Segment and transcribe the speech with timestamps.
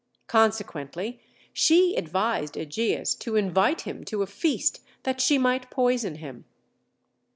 [0.25, 1.21] Consequently
[1.53, 6.45] she advised Ægeus to invite him to a feast, that she might poison him.